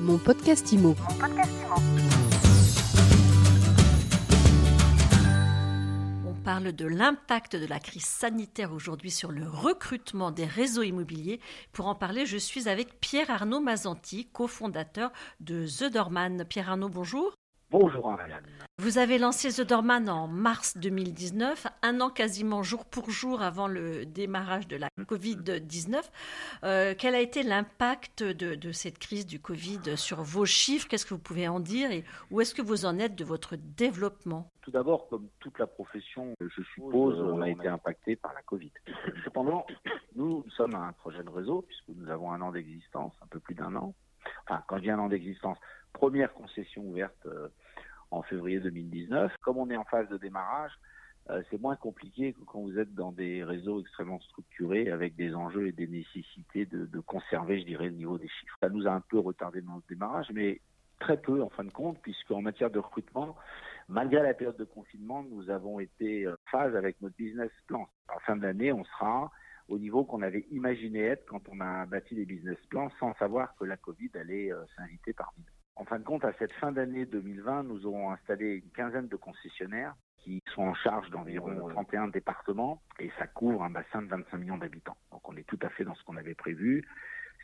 Mon 0.00 0.16
podcast 0.16 0.72
IMO. 0.72 0.96
On 6.26 6.32
parle 6.42 6.72
de 6.72 6.86
l'impact 6.86 7.56
de 7.56 7.66
la 7.66 7.78
crise 7.78 8.06
sanitaire 8.06 8.72
aujourd'hui 8.72 9.10
sur 9.10 9.30
le 9.30 9.46
recrutement 9.46 10.30
des 10.30 10.46
réseaux 10.46 10.82
immobiliers. 10.82 11.38
Pour 11.72 11.86
en 11.86 11.94
parler, 11.94 12.24
je 12.24 12.38
suis 12.38 12.66
avec 12.66 12.98
Pierre 13.00 13.30
Arnaud 13.30 13.60
Mazanti, 13.60 14.26
cofondateur 14.32 15.12
de 15.40 15.66
The 15.66 15.92
Dorman. 15.92 16.46
Pierre 16.48 16.70
Arnaud, 16.70 16.88
bonjour. 16.88 17.34
Bonjour 17.70 18.10
Ariane. 18.10 18.42
Vous 18.78 18.98
avez 18.98 19.16
lancé 19.18 19.50
The 19.50 19.60
Dorman 19.60 20.08
en 20.08 20.26
mars 20.26 20.76
2019, 20.76 21.68
un 21.82 22.00
an 22.00 22.10
quasiment 22.10 22.64
jour 22.64 22.84
pour 22.84 23.10
jour 23.10 23.42
avant 23.42 23.68
le 23.68 24.04
démarrage 24.06 24.66
de 24.66 24.76
la 24.76 24.88
Covid-19. 24.98 26.02
Euh, 26.64 26.94
quel 26.98 27.14
a 27.14 27.20
été 27.20 27.44
l'impact 27.44 28.24
de, 28.24 28.56
de, 28.56 28.72
cette 28.72 28.98
crise 28.98 29.24
du 29.24 29.38
Covid 29.38 29.96
sur 29.96 30.22
vos 30.22 30.46
chiffres? 30.46 30.88
Qu'est-ce 30.88 31.06
que 31.06 31.14
vous 31.14 31.20
pouvez 31.20 31.46
en 31.46 31.60
dire 31.60 31.92
et 31.92 32.04
où 32.32 32.40
est-ce 32.40 32.56
que 32.56 32.62
vous 32.62 32.86
en 32.86 32.98
êtes 32.98 33.14
de 33.14 33.24
votre 33.24 33.54
développement? 33.56 34.50
Tout 34.62 34.72
d'abord, 34.72 35.08
comme 35.08 35.28
toute 35.38 35.58
la 35.60 35.68
profession, 35.68 36.34
je 36.40 36.62
suppose, 36.74 37.20
on 37.20 37.40
a 37.40 37.48
été 37.48 37.68
impacté 37.68 38.16
par 38.16 38.34
la 38.34 38.42
Covid. 38.42 38.72
Cependant, 39.22 39.64
nous, 40.16 40.42
nous 40.44 40.50
sommes 40.50 40.74
un 40.74 40.92
projet 40.94 41.22
de 41.22 41.30
réseau 41.30 41.62
puisque 41.62 41.88
nous 41.96 42.10
avons 42.10 42.32
un 42.32 42.40
an 42.40 42.50
d'existence, 42.50 43.12
un 43.22 43.26
peu 43.28 43.38
plus 43.38 43.54
d'un 43.54 43.76
an. 43.76 43.94
Enfin, 44.44 44.62
quand 44.66 44.76
je 44.78 44.82
dis 44.82 44.90
un 44.90 44.98
an 44.98 45.08
d'existence, 45.08 45.58
première 45.92 46.32
concession 46.32 46.82
ouverte 46.82 47.26
euh, 47.26 47.48
en 48.10 48.22
février 48.22 48.60
2019. 48.60 49.32
Comme 49.42 49.58
on 49.58 49.70
est 49.70 49.76
en 49.76 49.84
phase 49.84 50.08
de 50.08 50.16
démarrage, 50.16 50.72
euh, 51.30 51.42
c'est 51.50 51.60
moins 51.60 51.76
compliqué 51.76 52.32
que 52.32 52.40
quand 52.40 52.60
vous 52.60 52.78
êtes 52.78 52.94
dans 52.94 53.12
des 53.12 53.44
réseaux 53.44 53.80
extrêmement 53.80 54.20
structurés 54.20 54.90
avec 54.90 55.14
des 55.16 55.34
enjeux 55.34 55.68
et 55.68 55.72
des 55.72 55.86
nécessités 55.86 56.66
de, 56.66 57.00
conserver, 57.00 57.60
je 57.60 57.66
dirais, 57.66 57.86
le 57.86 57.96
niveau 57.96 58.18
des 58.18 58.28
chiffres. 58.28 58.56
Ça 58.60 58.68
nous 58.68 58.86
a 58.86 58.90
un 58.90 59.00
peu 59.00 59.18
retardé 59.18 59.60
dans 59.60 59.76
le 59.76 59.82
démarrage, 59.88 60.26
mais 60.32 60.60
très 60.98 61.16
peu 61.16 61.42
en 61.42 61.48
fin 61.50 61.64
de 61.64 61.70
compte, 61.70 61.98
puisqu'en 62.02 62.42
matière 62.42 62.70
de 62.70 62.78
recrutement, 62.78 63.36
malgré 63.88 64.22
la 64.22 64.34
période 64.34 64.56
de 64.56 64.64
confinement, 64.64 65.22
nous 65.22 65.50
avons 65.50 65.80
été 65.80 66.28
en 66.28 66.34
phase 66.50 66.74
avec 66.74 67.00
notre 67.00 67.16
business 67.16 67.50
plan. 67.66 67.88
En 68.14 68.18
fin 68.20 68.36
de 68.36 68.42
l'année, 68.42 68.72
on 68.72 68.84
sera 68.84 69.30
au 69.70 69.78
niveau 69.78 70.04
qu'on 70.04 70.22
avait 70.22 70.46
imaginé 70.50 71.00
être 71.00 71.24
quand 71.26 71.48
on 71.48 71.60
a 71.60 71.86
bâti 71.86 72.14
les 72.14 72.26
business 72.26 72.58
plans 72.68 72.90
sans 72.98 73.14
savoir 73.14 73.54
que 73.56 73.64
la 73.64 73.76
Covid 73.76 74.10
allait 74.14 74.52
euh, 74.52 74.64
s'inviter 74.76 75.12
parmi 75.12 75.38
nous. 75.38 75.52
En 75.76 75.84
fin 75.84 75.98
de 75.98 76.04
compte, 76.04 76.24
à 76.24 76.32
cette 76.38 76.52
fin 76.54 76.72
d'année 76.72 77.06
2020, 77.06 77.62
nous 77.62 77.86
aurons 77.86 78.10
installé 78.10 78.56
une 78.56 78.70
quinzaine 78.72 79.08
de 79.08 79.16
concessionnaires 79.16 79.94
qui 80.18 80.42
sont 80.54 80.62
en 80.62 80.74
charge 80.74 81.08
d'environ 81.10 81.68
31 81.70 82.08
départements 82.08 82.82
et 82.98 83.10
ça 83.18 83.26
couvre 83.26 83.62
un 83.62 83.70
bassin 83.70 84.02
de 84.02 84.08
25 84.08 84.36
millions 84.36 84.58
d'habitants. 84.58 84.98
Donc 85.10 85.26
on 85.26 85.36
est 85.36 85.46
tout 85.46 85.58
à 85.62 85.70
fait 85.70 85.84
dans 85.84 85.94
ce 85.94 86.02
qu'on 86.04 86.16
avait 86.16 86.34
prévu. 86.34 86.86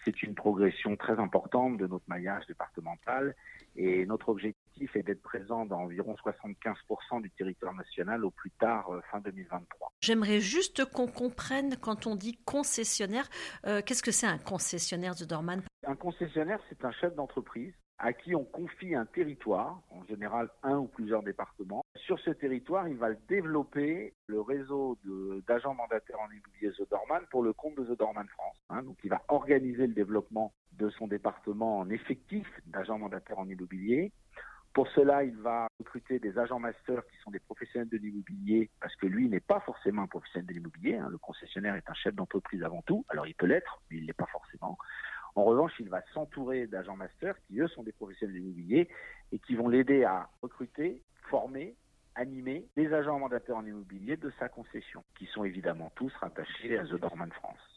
C'est 0.06 0.22
une 0.22 0.36
progression 0.36 0.94
très 0.94 1.18
importante 1.18 1.78
de 1.78 1.86
notre 1.88 2.04
maillage 2.06 2.46
départemental 2.46 3.34
et 3.74 4.06
notre 4.06 4.28
objectif 4.28 4.94
est 4.94 5.02
d'être 5.02 5.20
présent 5.20 5.66
dans 5.66 5.80
environ 5.80 6.14
75% 6.24 7.22
du 7.22 7.30
territoire 7.32 7.74
national 7.74 8.24
au 8.24 8.30
plus 8.30 8.52
tard 8.52 8.88
euh, 8.90 9.00
fin 9.10 9.18
2023. 9.18 9.90
J'aimerais 10.00 10.38
juste 10.38 10.84
qu'on 10.84 11.08
comprenne 11.08 11.76
quand 11.80 12.06
on 12.06 12.14
dit 12.14 12.38
concessionnaire, 12.44 13.28
euh, 13.66 13.82
qu'est-ce 13.84 14.04
que 14.04 14.12
c'est 14.12 14.28
un 14.28 14.38
concessionnaire 14.38 15.16
de 15.16 15.24
Dorman? 15.24 15.62
Un 15.84 15.96
concessionnaire, 15.96 16.60
c'est 16.68 16.84
un 16.84 16.92
chef 16.92 17.12
d'entreprise 17.16 17.74
à 17.98 18.12
qui 18.12 18.36
on 18.36 18.44
confie 18.44 18.94
un 18.94 19.06
territoire, 19.06 19.80
en 19.90 20.04
général 20.04 20.50
un 20.62 20.76
ou 20.76 20.86
plusieurs 20.86 21.24
départements. 21.24 21.84
Sur 22.04 22.18
ce 22.20 22.30
territoire, 22.30 22.88
il 22.88 22.96
va 22.96 23.14
développer 23.28 24.14
le 24.26 24.40
réseau 24.40 24.98
d'agents 25.46 25.74
mandataires 25.74 26.20
en 26.20 26.30
immobilier 26.30 26.72
The 26.72 26.88
Dorman 26.90 27.22
pour 27.30 27.42
le 27.42 27.52
compte 27.52 27.76
de 27.76 27.84
The 27.84 27.98
Dorman 27.98 28.26
France. 28.28 28.56
Hein. 28.70 28.82
donc 28.82 28.96
il 29.04 29.10
va 29.10 29.22
organiser 29.28 29.86
le 29.86 29.94
développement 29.94 30.52
de 30.72 30.90
son 30.90 31.06
département 31.06 31.78
en 31.78 31.90
effectif 31.90 32.46
d'agents 32.66 32.98
mandataires 32.98 33.38
en 33.38 33.48
immobilier. 33.48 34.12
Pour 34.74 34.88
cela, 34.88 35.24
il 35.24 35.36
va 35.38 35.68
recruter 35.78 36.18
des 36.18 36.36
agents 36.38 36.58
masters 36.58 37.06
qui 37.06 37.16
sont 37.24 37.30
des 37.30 37.38
professionnels 37.38 37.88
de 37.88 37.96
l'immobilier, 37.96 38.68
parce 38.78 38.94
que 38.96 39.06
lui 39.06 39.26
n'est 39.28 39.40
pas 39.40 39.60
forcément 39.60 40.02
un 40.02 40.06
professionnel 40.06 40.46
de 40.46 40.52
l'immobilier. 40.52 40.96
Hein. 40.96 41.08
Le 41.10 41.16
concessionnaire 41.16 41.76
est 41.76 41.88
un 41.88 41.94
chef 41.94 42.14
d'entreprise 42.14 42.62
avant 42.62 42.82
tout. 42.82 43.06
Alors 43.08 43.26
il 43.26 43.34
peut 43.34 43.46
l'être, 43.46 43.80
mais 43.90 43.96
il 43.96 44.02
ne 44.02 44.08
l'est 44.08 44.12
pas 44.12 44.26
forcément. 44.26 44.76
En 45.34 45.44
revanche, 45.44 45.72
il 45.80 45.88
va 45.88 46.02
s'entourer 46.12 46.66
d'agents 46.66 46.96
masters 46.96 47.36
qui, 47.46 47.60
eux, 47.60 47.68
sont 47.68 47.84
des 47.84 47.92
professionnels 47.92 48.34
de 48.34 48.40
l'immobilier 48.40 48.88
et 49.32 49.38
qui 49.38 49.54
vont 49.54 49.68
l'aider 49.68 50.04
à 50.04 50.28
recruter, 50.42 51.02
former, 51.30 51.74
animer 52.16 52.66
des 52.76 52.92
agents 52.92 53.18
mandataires 53.18 53.56
en 53.56 53.66
immobilier 53.66 54.16
de 54.16 54.32
sa 54.38 54.48
concession, 54.48 55.04
qui 55.18 55.26
sont 55.26 55.44
évidemment 55.44 55.92
tous 55.94 56.12
rattachés 56.20 56.78
à 56.78 56.84
The 56.84 56.94
Dorman 56.94 57.30
France. 57.32 57.76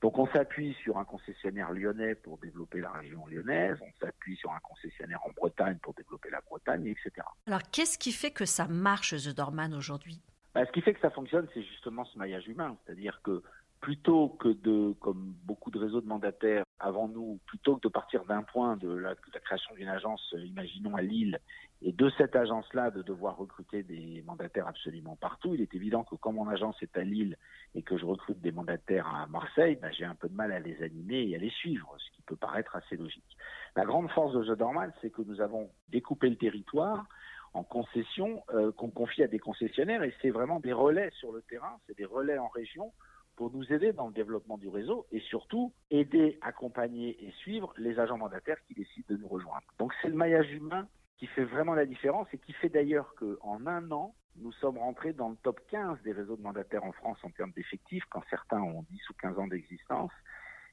Donc 0.00 0.18
on 0.18 0.26
s'appuie 0.28 0.74
sur 0.82 0.98
un 0.98 1.04
concessionnaire 1.04 1.72
lyonnais 1.72 2.14
pour 2.14 2.38
développer 2.38 2.80
la 2.80 2.90
région 2.90 3.26
lyonnaise, 3.26 3.78
on 3.80 4.04
s'appuie 4.04 4.36
sur 4.36 4.50
un 4.50 4.58
concessionnaire 4.60 5.20
en 5.24 5.30
Bretagne 5.30 5.78
pour 5.82 5.94
développer 5.94 6.30
la 6.30 6.40
Bretagne, 6.40 6.86
etc. 6.86 7.26
Alors 7.46 7.62
qu'est-ce 7.70 7.98
qui 7.98 8.12
fait 8.12 8.30
que 8.30 8.44
ça 8.44 8.66
marche 8.66 9.14
The 9.14 9.34
Dorman 9.34 9.74
aujourd'hui? 9.74 10.20
Bah, 10.54 10.64
Ce 10.66 10.72
qui 10.72 10.80
fait 10.80 10.94
que 10.94 11.00
ça 11.00 11.10
fonctionne, 11.10 11.46
c'est 11.54 11.62
justement 11.62 12.04
ce 12.04 12.18
maillage 12.18 12.48
humain, 12.48 12.76
c'est-à-dire 12.84 13.20
que 13.22 13.42
plutôt 13.80 14.28
que 14.28 14.48
de, 14.48 14.92
comme 15.00 15.34
beaucoup 15.44 15.70
de 15.70 15.78
réseaux 15.78 16.00
de 16.00 16.06
mandataires 16.06 16.64
avant 16.80 17.08
nous, 17.08 17.38
plutôt 17.46 17.76
que 17.76 17.82
de 17.82 17.88
partir 17.88 18.24
d'un 18.24 18.42
point 18.42 18.76
de 18.76 18.90
la, 18.90 19.14
création 19.14 19.74
d'une 19.74 19.88
agence, 19.88 20.34
euh, 20.34 20.44
imaginons 20.44 20.96
à 20.96 21.02
Lille, 21.02 21.38
et 21.82 21.92
de 21.92 22.10
cette 22.18 22.36
agence-là 22.36 22.90
de 22.90 23.02
devoir 23.02 23.36
recruter 23.36 23.82
des 23.82 24.22
mandataires 24.26 24.66
absolument 24.66 25.16
partout, 25.16 25.54
il 25.54 25.62
est 25.62 25.74
évident 25.74 26.04
que 26.04 26.14
quand 26.14 26.32
mon 26.32 26.48
agence 26.48 26.76
est 26.82 26.96
à 26.96 27.02
Lille 27.02 27.36
et 27.74 27.82
que 27.82 27.96
je 27.96 28.04
recrute 28.04 28.40
des 28.40 28.52
mandataires 28.52 29.06
à 29.06 29.26
Marseille, 29.26 29.78
ben, 29.80 29.90
j'ai 29.92 30.04
un 30.04 30.14
peu 30.14 30.28
de 30.28 30.34
mal 30.34 30.52
à 30.52 30.60
les 30.60 30.82
animer 30.82 31.28
et 31.28 31.36
à 31.36 31.38
les 31.38 31.50
suivre, 31.50 31.94
ce 31.98 32.16
qui 32.16 32.22
peut 32.22 32.36
paraître 32.36 32.76
assez 32.76 32.96
logique. 32.96 33.36
La 33.76 33.84
grande 33.84 34.10
force 34.10 34.34
de 34.34 34.54
The 34.54 34.58
Dorman, 34.58 34.92
c'est 35.00 35.10
que 35.10 35.22
nous 35.22 35.40
avons 35.40 35.70
découpé 35.88 36.28
le 36.28 36.36
territoire 36.36 37.06
en 37.52 37.62
concessions 37.62 38.42
euh, 38.54 38.72
qu'on 38.72 38.90
confie 38.90 39.22
à 39.22 39.28
des 39.28 39.38
concessionnaires 39.38 40.02
et 40.02 40.14
c'est 40.22 40.30
vraiment 40.30 40.60
des 40.60 40.72
relais 40.72 41.10
sur 41.18 41.32
le 41.32 41.42
terrain, 41.42 41.78
c'est 41.86 41.96
des 41.96 42.04
relais 42.04 42.38
en 42.38 42.48
région 42.48 42.92
pour 43.40 43.50
nous 43.52 43.72
aider 43.72 43.94
dans 43.94 44.08
le 44.08 44.12
développement 44.12 44.58
du 44.58 44.68
réseau 44.68 45.06
et 45.12 45.20
surtout 45.20 45.72
aider, 45.90 46.38
accompagner 46.42 47.16
et 47.24 47.30
suivre 47.38 47.72
les 47.78 47.98
agents 47.98 48.18
mandataires 48.18 48.62
qui 48.68 48.74
décident 48.74 49.06
de 49.08 49.16
nous 49.16 49.28
rejoindre. 49.28 49.64
Donc 49.78 49.94
c'est 50.02 50.08
le 50.08 50.14
maillage 50.14 50.52
humain 50.52 50.86
qui 51.16 51.26
fait 51.26 51.44
vraiment 51.44 51.72
la 51.72 51.86
différence 51.86 52.28
et 52.34 52.38
qui 52.38 52.52
fait 52.52 52.68
d'ailleurs 52.68 53.14
qu'en 53.14 53.66
un 53.66 53.90
an, 53.92 54.14
nous 54.36 54.52
sommes 54.52 54.76
rentrés 54.76 55.14
dans 55.14 55.30
le 55.30 55.36
top 55.36 55.58
15 55.70 56.02
des 56.02 56.12
réseaux 56.12 56.36
de 56.36 56.42
mandataires 56.42 56.84
en 56.84 56.92
France 56.92 57.16
en 57.22 57.30
termes 57.30 57.52
d'effectifs, 57.52 58.04
quand 58.10 58.22
certains 58.28 58.60
ont 58.60 58.84
10 58.90 59.08
ou 59.08 59.14
15 59.14 59.38
ans 59.38 59.46
d'existence, 59.46 60.12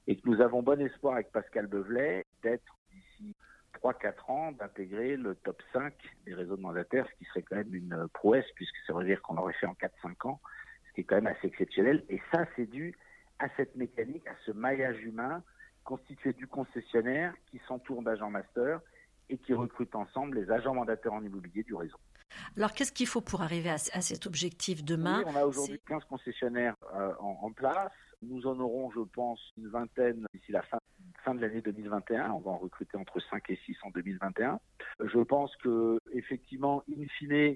et 0.06 0.18
que 0.18 0.30
nous 0.30 0.42
avons 0.42 0.62
bon 0.62 0.82
espoir 0.82 1.14
avec 1.14 1.32
Pascal 1.32 1.68
Beuvelet 1.68 2.26
d'être 2.44 2.76
d'ici 2.92 3.34
3-4 3.82 4.30
ans 4.30 4.52
d'intégrer 4.52 5.16
le 5.16 5.36
top 5.36 5.64
5 5.72 5.94
des 6.26 6.34
réseaux 6.34 6.58
de 6.58 6.62
mandataires, 6.62 7.08
ce 7.10 7.16
qui 7.18 7.24
serait 7.30 7.44
quand 7.44 7.56
même 7.56 7.74
une 7.74 8.10
prouesse, 8.14 8.52
puisque 8.56 8.78
ça 8.86 8.92
veut 8.92 9.06
dire 9.06 9.22
qu'on 9.22 9.38
aurait 9.38 9.54
fait 9.54 9.68
en 9.68 9.76
4-5 9.76 10.28
ans 10.28 10.42
qui 10.98 11.02
est 11.02 11.04
quand 11.04 11.22
même 11.22 11.28
assez 11.28 11.46
exceptionnel. 11.46 12.04
Et 12.10 12.20
ça, 12.32 12.46
c'est 12.56 12.66
dû 12.66 12.96
à 13.38 13.46
cette 13.56 13.76
mécanique, 13.76 14.26
à 14.26 14.36
ce 14.48 14.52
maillage 14.52 15.00
humain 15.04 15.44
constitué 15.84 16.34
du 16.34 16.48
concessionnaire 16.48 17.36
qui 17.52 17.62
s'entoure 17.68 18.02
d'agents 18.02 18.32
master 18.32 18.82
et 19.30 19.38
qui 19.38 19.54
recrute 19.54 19.94
ensemble 19.94 20.40
les 20.40 20.50
agents 20.50 20.74
mandataires 20.74 21.14
en 21.14 21.24
immobilier 21.24 21.62
du 21.62 21.76
réseau. 21.76 21.98
Alors, 22.58 22.74
qu'est-ce 22.74 22.92
qu'il 22.92 23.06
faut 23.06 23.22
pour 23.22 23.44
arriver 23.44 23.70
à, 23.70 23.76
à 23.76 24.02
cet 24.02 24.26
objectif 24.26 24.84
demain 24.84 25.20
oui, 25.20 25.32
On 25.34 25.36
a 25.36 25.46
aujourd'hui 25.46 25.80
15 25.88 26.04
concessionnaires 26.06 26.76
euh, 26.96 27.14
en, 27.20 27.38
en, 27.44 27.52
place. 27.52 27.92
Nous 28.24 28.48
en 28.48 28.60
aurons, 28.60 28.90
je 28.90 29.02
pense, 29.02 29.40
une 29.56 29.70
vingtaine 29.70 30.26
d'ici 30.34 30.52
la 30.52 30.64
fin, 30.64 30.80
fin 31.24 31.36
de 31.36 31.42
l'année 31.42 31.62
2021. 31.62 32.32
On 32.32 32.40
va 32.40 32.52
en 32.52 32.58
recruter 32.58 32.98
entre 32.98 33.20
5 33.20 33.48
et 33.52 33.60
6 33.68 33.78
en 33.84 33.92
2021. 33.92 34.60
Je 35.02 35.20
pense 35.20 35.56
que, 35.58 36.00
effectivement, 36.12 36.84
in 36.90 37.06
fine, 37.20 37.56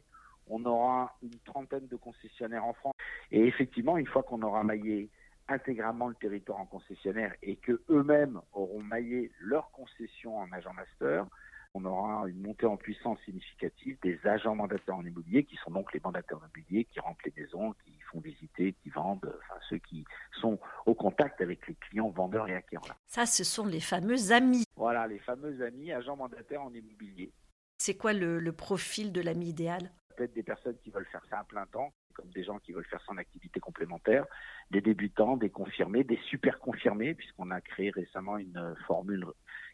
on 0.52 0.66
aura 0.66 1.16
une 1.24 1.40
trentaine 1.46 1.88
de 1.88 1.96
concessionnaires 1.96 2.66
en 2.66 2.74
France. 2.74 2.94
Et 3.32 3.48
effectivement, 3.48 3.98
une 3.98 4.06
fois 4.06 4.22
qu'on 4.24 4.42
aura 4.42 4.64
maillé 4.64 5.10
intégralement 5.48 6.08
le 6.08 6.16
territoire 6.16 6.60
en 6.60 6.66
concessionnaire 6.66 7.34
et 7.42 7.56
que 7.56 7.82
eux-mêmes 7.90 8.40
auront 8.54 8.82
maillé 8.82 9.32
leur 9.40 9.72
concession 9.72 10.38
en 10.38 10.52
agent 10.52 10.74
master, 10.74 11.26
on 11.74 11.86
aura 11.86 12.28
une 12.28 12.42
montée 12.42 12.66
en 12.66 12.76
puissance 12.76 13.18
significative 13.24 13.98
des 14.04 14.20
agents 14.26 14.56
mandataires 14.56 14.98
en 14.98 15.06
immobilier, 15.06 15.46
qui 15.46 15.56
sont 15.64 15.72
donc 15.72 15.94
les 15.94 16.02
mandataires 16.04 16.38
immobiliers 16.38 16.84
qui 16.84 17.00
rentrent 17.00 17.22
les 17.26 17.42
maisons, 17.42 17.74
qui 17.86 17.98
font 18.12 18.20
visiter, 18.20 18.74
qui 18.84 18.90
vendent, 18.90 19.34
enfin 19.40 19.60
ceux 19.70 19.78
qui 19.78 20.04
sont 20.42 20.60
au 20.86 20.94
contact 20.94 21.40
avec 21.40 21.66
les 21.68 21.76
clients 21.76 22.10
vendeurs 22.10 22.50
et 22.50 22.56
acquéreurs. 22.56 22.98
Ça, 23.08 23.26
ce 23.26 23.46
sont 23.46 23.66
les 23.66 23.80
fameux 23.80 24.34
amis. 24.34 24.66
Voilà, 24.76 25.08
les 25.08 25.20
fameux 25.20 25.64
amis 25.64 25.94
agents 25.94 26.18
mandataires 26.18 26.62
en 26.62 26.74
immobilier. 26.74 27.32
C'est 27.78 27.96
quoi 27.96 28.12
le, 28.12 28.40
le 28.40 28.52
profil 28.52 29.14
de 29.14 29.22
l'ami 29.22 29.50
idéal? 29.50 29.92
Peut-être 30.22 30.34
des 30.34 30.44
personnes 30.44 30.78
qui 30.84 30.92
veulent 30.92 31.08
faire 31.12 31.26
ça 31.32 31.40
à 31.40 31.44
plein 31.44 31.66
temps, 31.66 31.94
comme 32.14 32.30
des 32.30 32.44
gens 32.44 32.60
qui 32.60 32.74
veulent 32.74 32.86
faire 32.86 33.02
ça 33.02 33.12
en 33.12 33.18
activité 33.18 33.60
complémentaire, 33.60 34.26
des 34.70 34.82
débutants, 34.82 35.36
des 35.36 35.50
confirmés, 35.50 36.04
des 36.04 36.20
super 36.30 36.60
confirmés, 36.60 37.16
puisqu'on 37.16 37.50
a 37.50 37.60
créé 37.60 37.90
récemment 37.90 38.38
une 38.38 38.76
formule 38.86 39.26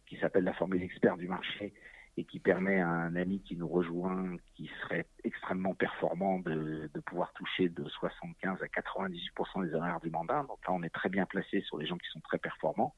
qui 0.06 0.18
s'appelle 0.20 0.46
la 0.46 0.54
formule 0.54 0.82
expert 0.84 1.18
du 1.18 1.28
marché 1.28 1.74
et 2.16 2.24
qui 2.24 2.40
permet 2.40 2.80
à 2.80 2.88
un 2.88 3.16
ami 3.18 3.42
qui 3.42 3.58
nous 3.58 3.68
rejoint, 3.68 4.38
qui 4.56 4.72
serait 4.82 5.06
extrêmement 5.26 5.76
performant, 5.76 6.40
de 6.40 7.00
pouvoir 7.06 7.34
toucher 7.34 7.68
de 7.68 7.84
75 7.84 8.60
à 8.64 8.68
98% 8.68 9.68
des 9.68 9.74
horaires 9.76 10.00
du 10.00 10.10
mandat. 10.10 10.46
Donc 10.48 10.60
là, 10.66 10.74
on 10.74 10.82
est 10.82 10.90
très 10.90 11.10
bien 11.10 11.26
placé 11.26 11.60
sur 11.62 11.78
les 11.78 11.86
gens 11.86 11.98
qui 11.98 12.08
sont 12.10 12.22
très 12.22 12.38
performants. 12.38 12.96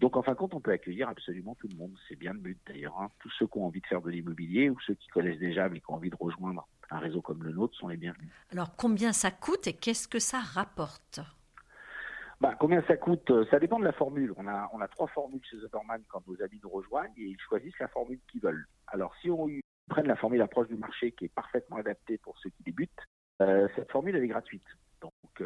Donc 0.00 0.16
en 0.16 0.22
fin 0.22 0.32
de 0.32 0.36
compte, 0.36 0.54
on 0.54 0.60
peut 0.60 0.70
accueillir 0.70 1.08
absolument 1.08 1.54
tout 1.56 1.68
le 1.68 1.76
monde. 1.76 1.96
C'est 2.08 2.16
bien 2.16 2.32
le 2.32 2.38
but 2.38 2.58
d'ailleurs. 2.66 2.96
Hein. 3.00 3.10
Tous 3.18 3.30
ceux 3.38 3.46
qui 3.46 3.58
ont 3.58 3.66
envie 3.66 3.80
de 3.80 3.86
faire 3.86 4.00
de 4.00 4.10
l'immobilier 4.10 4.70
ou 4.70 4.78
ceux 4.80 4.94
qui 4.94 5.08
connaissent 5.08 5.40
déjà 5.40 5.68
mais 5.68 5.80
qui 5.80 5.90
ont 5.90 5.94
envie 5.94 6.10
de 6.10 6.16
rejoindre 6.18 6.68
un 6.90 6.98
réseau 6.98 7.20
comme 7.20 7.42
le 7.42 7.52
nôtre 7.52 7.76
sont 7.76 7.88
les 7.88 7.96
bienvenus. 7.96 8.30
Alors 8.52 8.76
combien 8.76 9.12
ça 9.12 9.30
coûte 9.30 9.66
et 9.66 9.72
qu'est-ce 9.72 10.06
que 10.08 10.18
ça 10.20 10.38
rapporte? 10.38 11.20
Bah, 12.40 12.54
combien 12.60 12.82
ça 12.86 12.96
coûte? 12.96 13.28
Euh, 13.32 13.44
Ça 13.50 13.58
dépend 13.58 13.80
de 13.80 13.84
la 13.84 13.92
formule. 13.92 14.32
On 14.36 14.46
a, 14.46 14.70
on 14.72 14.80
a 14.80 14.86
trois 14.86 15.08
formules 15.08 15.44
chez 15.44 15.56
Otterman 15.56 16.00
quand 16.08 16.22
nos 16.28 16.40
amis 16.40 16.60
nous 16.62 16.70
rejoignent 16.70 17.12
et 17.16 17.24
ils 17.24 17.40
choisissent 17.40 17.78
la 17.80 17.88
formule 17.88 18.20
qu'ils 18.30 18.40
veulent. 18.40 18.66
Alors 18.86 19.12
si 19.20 19.28
on 19.30 19.48
prenne 19.88 20.06
la 20.06 20.16
formule 20.16 20.40
approche 20.42 20.68
du 20.68 20.76
marché 20.76 21.10
qui 21.12 21.24
est 21.24 21.34
parfaitement 21.34 21.78
adaptée 21.78 22.18
pour 22.18 22.38
ceux 22.38 22.50
qui 22.50 22.62
débutent, 22.62 22.90
euh, 23.42 23.66
cette 23.74 23.90
formule 23.90 24.14
elle 24.14 24.22
est 24.22 24.28
gratuite. 24.28 24.62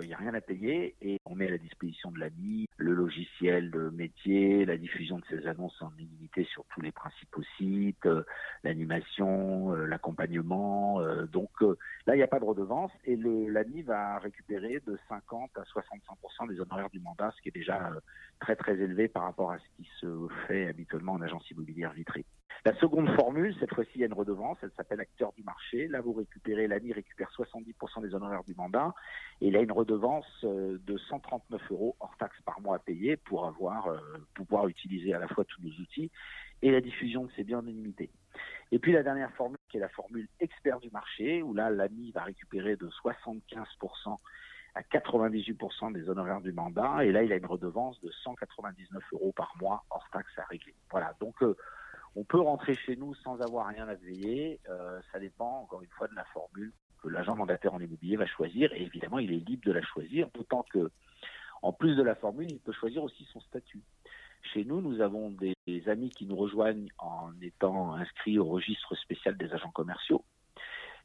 Il 0.01 0.09
n'y 0.09 0.15
a 0.15 0.17
rien 0.17 0.35
à 0.35 0.41
payer 0.41 0.95
et 1.03 1.19
on 1.25 1.35
met 1.35 1.49
à 1.49 1.51
la 1.51 1.59
disposition 1.59 2.11
de 2.11 2.19
l'ami 2.19 2.67
le 2.77 2.93
logiciel 2.93 3.71
de 3.71 3.91
métier, 3.91 4.65
la 4.65 4.77
diffusion 4.77 5.19
de 5.19 5.25
ces 5.29 5.47
annonces 5.47 5.81
en 5.81 5.93
illimité 5.99 6.45
sur 6.45 6.65
tous 6.75 6.81
les 6.81 6.93
principaux 6.93 7.43
sites, 7.57 8.07
euh, 8.07 8.25
l'animation, 8.65 9.75
euh, 9.75 9.87
l'accompagnement. 9.87 11.01
Euh, 11.01 11.27
donc 11.27 11.51
là, 11.61 12.15
il 12.15 12.17
n'y 12.17 12.23
a 12.23 12.29
pas 12.29 12.41
de 12.41 12.45
redevance 12.45 12.91
et 13.05 13.17
l'ami 13.17 13.83
va 13.83 14.19
récupérer 14.19 14.81
de 14.87 14.99
50 15.09 15.51
à 15.57 15.63
65% 15.63 16.49
des 16.49 16.61
honoraires 16.61 16.91
du 16.91 17.01
mandat, 17.01 17.33
ce 17.37 17.43
qui 17.43 17.49
est 17.49 17.55
déjà 17.55 17.91
très 18.41 18.57
très 18.57 18.79
élevé 18.79 19.09
par 19.09 19.25
rapport 19.25 19.53
à 19.53 19.59
ce 19.59 19.65
qui 19.77 19.89
se 20.01 20.29
fait 20.47 20.69
habituellement 20.69 21.13
en 21.13 21.23
agence 21.23 21.49
immobilière 21.51 21.93
vitrée. 21.93 22.25
La 22.65 22.75
seconde 22.77 23.11
formule, 23.17 23.57
cette 23.59 23.75
fois-ci, 23.75 23.91
il 23.97 24.01
y 24.03 24.05
a 24.05 24.07
une 24.07 24.13
redevance, 24.13 24.57
elle 24.63 24.71
s'appelle 24.77 25.01
acteur 25.01 25.33
du 25.33 25.43
marché. 25.43 25.89
Là, 25.89 26.01
vous 26.01 26.13
récupérez, 26.13 26.69
l'ANI 26.69 26.93
récupère 26.93 27.29
70% 27.37 28.03
des 28.03 28.15
honoraires 28.15 28.45
du 28.45 28.55
mandat 28.55 28.95
et 29.41 29.49
il 29.49 29.57
a 29.57 29.61
une 29.61 29.73
redevance 29.73 30.27
euh, 30.45 30.79
de 30.87 30.97
139 30.97 31.61
euros 31.73 31.97
hors 31.99 32.17
taxe 32.19 32.41
par 32.45 32.61
mois 32.61 32.77
à 32.77 32.79
payer 32.79 33.17
pour 33.17 33.47
avoir, 33.47 33.89
euh, 33.89 33.99
pouvoir 34.35 34.69
utiliser 34.69 35.13
à 35.13 35.19
la 35.19 35.27
fois 35.27 35.45
tous 35.45 35.61
nos 35.61 35.73
outils 35.73 36.13
et 36.63 36.71
la 36.71 36.81
diffusion 36.81 37.25
de 37.25 37.33
ces 37.33 37.43
biens 37.43 37.59
en 37.59 37.67
illimité. 37.67 38.11
Et 38.71 38.79
puis 38.79 38.93
la 38.93 39.03
dernière 39.03 39.33
formule, 39.33 39.59
qui 39.69 39.79
est 39.79 39.81
la 39.81 39.89
formule 39.89 40.29
expert 40.39 40.79
du 40.79 40.91
marché, 40.91 41.43
où 41.43 41.55
là, 41.55 41.69
l'ANI 41.69 42.13
va 42.13 42.23
récupérer 42.23 42.77
de 42.77 42.89
75% 43.05 44.17
à 44.75 44.83
98% 44.83 45.93
des 45.93 46.09
honoraires 46.09 46.41
du 46.41 46.53
mandat, 46.53 47.05
et 47.05 47.13
là, 47.13 47.25
il 47.25 47.33
a 47.33 47.37
une 47.37 47.47
redevance 47.47 48.01
de 48.03 48.11
199 48.23 49.03
euros 49.13 49.33
par 49.37 49.53
mois 49.61 49.85
hors 49.91 50.09
taxe 50.13 50.33
à 50.39 50.45
régler. 50.45 50.75
Voilà, 50.91 51.15
donc 51.21 51.43
euh, 51.43 51.57
peut 52.33 52.41
rentrer 52.41 52.75
chez 52.87 52.97
nous 52.97 53.15
sans 53.17 53.43
avoir 53.43 53.67
rien 53.67 53.87
à 53.89 53.95
veiller. 53.95 54.59
Euh, 54.71 54.99
ça 55.13 55.19
dépend, 55.19 55.65
encore 55.65 55.83
une 55.83 55.91
fois, 55.91 56.09
de 56.09 56.15
la 56.15 56.25
formule 56.33 56.73
que 57.03 57.09
l'agent 57.09 57.37
mandataire 57.37 57.75
en 57.75 57.81
immobilier 57.81 58.17
va 58.17 58.25
choisir. 58.25 58.73
Et 58.73 58.85
évidemment, 58.85 59.19
il 59.19 59.31
est 59.33 59.47
libre 59.47 59.67
de 59.67 59.73
la 59.73 59.83
choisir, 59.83 60.31
d'autant 60.33 60.65
que, 60.73 60.91
en 61.61 61.75
plus 61.75 61.95
de 61.95 62.03
la 62.03 62.15
formule, 62.15 62.51
il 62.51 62.59
peut 62.59 62.73
choisir 62.73 63.03
aussi 63.03 63.29
son 63.35 63.41
statut. 63.41 63.83
Chez 64.55 64.65
nous, 64.65 64.81
nous 64.81 65.03
avons 65.03 65.31
des, 65.31 65.55
amis 65.89 66.09
qui 66.09 66.25
nous 66.25 66.37
rejoignent 66.37 66.89
en 66.97 67.33
étant 67.43 67.93
inscrits 67.97 68.39
au 68.39 68.47
registre 68.47 68.95
spécial 68.95 69.37
des 69.37 69.53
agents 69.53 69.71
commerciaux. 69.71 70.25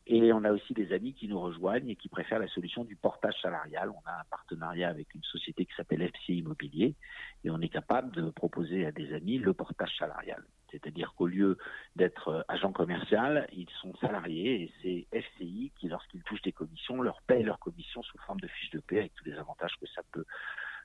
Et 0.06 0.32
on 0.32 0.46
a 0.46 0.54
aussi 0.54 0.74
des 0.74 0.94
amis 0.94 1.14
qui 1.14 1.28
nous 1.28 1.42
rejoignent 1.42 1.90
et 1.90 1.98
qui 1.98 2.08
préfèrent 2.08 2.40
la 2.40 2.48
solution 2.48 2.86
du 2.86 2.96
portage 2.96 3.36
salarial. 3.42 3.90
On 3.90 4.10
a 4.10 4.14
un 4.14 4.26
partenariat 4.30 4.88
avec 4.88 5.14
une 5.14 5.24
société 5.24 5.66
qui 5.66 5.76
s'appelle 5.76 6.04
FC 6.04 6.36
Immobilier 6.36 6.96
et 7.44 7.50
on 7.50 7.60
est 7.60 7.68
capable 7.68 8.16
de 8.16 8.30
proposer 8.30 8.86
à 8.86 8.94
des 8.94 9.14
amis 9.14 9.40
le 9.40 9.54
portage 9.54 9.94
salarial. 9.98 10.42
C'est-à-dire 10.72 11.14
qu'au 11.16 11.28
lieu 11.28 11.58
d'être 11.96 12.30
euh, 12.30 12.42
agent 12.48 12.72
commercial, 12.72 13.48
ils 13.54 13.70
sont 13.82 13.96
salariés 13.98 14.64
et 14.64 15.08
c'est 15.12 15.20
FCI 15.20 15.72
qui, 15.78 15.88
lorsqu'ils 15.88 16.24
touchent 16.24 16.42
des 16.42 16.52
commissions, 16.52 17.02
leur 17.02 17.22
paye 17.24 17.44
leurs 17.44 17.60
commissions 17.60 18.04
sous 18.04 18.18
forme 18.20 18.40
de 18.40 18.48
fiche 18.48 18.72
de 18.72 18.80
paie 18.80 19.00
avec 19.00 19.14
tous 19.16 19.26
les 19.26 19.38
avantages 19.38 19.76
que 19.80 19.88
ça 19.88 20.02
peut 20.12 20.26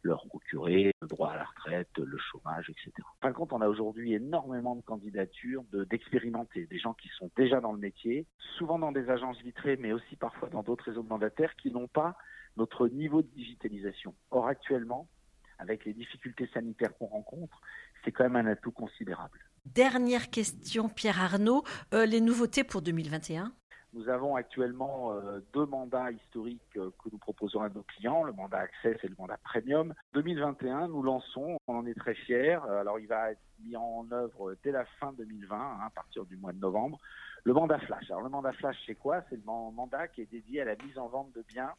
leur 0.03 0.27
procurer, 0.27 0.93
le 1.01 1.07
droit 1.07 1.31
à 1.31 1.37
la 1.37 1.45
retraite, 1.45 1.97
le 1.99 2.19
chômage, 2.19 2.69
etc. 2.71 2.93
De 3.23 3.31
compte, 3.31 3.53
on 3.53 3.61
a 3.61 3.69
aujourd'hui 3.69 4.15
énormément 4.15 4.75
de 4.75 4.83
candidatures 4.83 5.65
d'expérimenter, 5.73 6.67
des 6.67 6.79
gens 6.79 6.95
qui 6.95 7.09
sont 7.17 7.31
déjà 7.37 7.61
dans 7.61 7.73
le 7.73 7.79
métier, 7.79 8.27
souvent 8.59 8.79
dans 8.79 8.93
des 8.93 9.11
agences 9.11 9.41
vitrées, 9.43 9.77
mais 9.77 9.93
aussi 9.93 10.17
parfois 10.17 10.49
dans 10.49 10.63
d'autres 10.63 10.85
réseaux 10.85 11.05
mandataires 11.05 11.55
qui 11.57 11.71
n'ont 11.71 11.89
pas 11.89 12.17
notre 12.57 12.89
niveau 12.89 13.23
de 13.23 13.29
digitalisation. 13.29 14.15
Or, 14.31 14.49
actuellement, 14.49 15.09
avec 15.59 15.85
les 15.85 15.93
difficultés 15.93 16.49
sanitaires 16.53 16.97
qu'on 16.99 17.07
rencontre, 17.07 17.61
c'est 18.05 18.13
quand 18.13 18.25
même 18.29 18.47
un 18.47 18.51
atout 18.51 18.73
considérable. 18.73 19.39
Dernière 19.67 20.29
question, 20.29 20.89
Pierre 20.89 21.23
Arnaud. 21.23 21.63
Euh, 21.95 22.05
les 22.05 22.21
nouveautés 22.21 22.65
pour 22.65 22.83
2021 22.83 23.53
nous 23.95 24.09
avons 24.09 24.37
actuellement 24.37 25.13
euh, 25.13 25.41
deux 25.53 25.67
mandats 25.67 26.11
historiques 26.11 26.63
euh, 26.79 26.91
que 27.05 27.11
nous 27.13 27.19
proposons 27.19 27.61
à 27.61 27.69
nos 27.69 27.83
clients, 27.83 28.23
le 28.23 28.33
mandat 28.33 28.61
Access 28.61 28.97
et 29.03 29.07
le 29.07 29.15
mandat 29.19 29.37
Premium. 29.45 29.93
2021, 30.15 30.89
nous 30.89 31.03
lançons, 31.03 31.59
on 31.67 31.75
en 31.77 31.87
est 31.87 31.93
très 31.93 32.15
fiers, 32.15 32.59
alors 32.71 32.99
il 32.99 33.07
va 33.07 33.33
être 33.33 33.43
mis 33.63 33.77
en 33.77 34.07
œuvre 34.11 34.57
dès 34.65 34.73
la 34.73 34.87
fin 34.99 35.13
2020, 35.13 35.55
hein, 35.55 35.79
à 35.85 35.91
partir 35.91 36.25
du 36.25 36.39
mois 36.39 36.55
de 36.55 36.59
novembre, 36.59 36.99
le 37.45 37.53
mandat 37.53 37.81
Flash. 37.81 38.11
Alors 38.11 38.23
le 38.23 38.31
mandat 38.31 38.55
Flash, 38.55 38.79
c'est 38.87 38.95
quoi? 38.95 39.25
C'est 39.29 39.37
le 39.37 39.43
mandat 39.45 40.09
qui 40.09 40.23
est 40.23 40.31
dédié 40.31 40.63
à 40.63 40.65
la 40.65 40.77
mise 40.77 40.97
en 40.97 41.09
vente 41.09 41.31
de 41.35 41.45
biens 41.47 41.73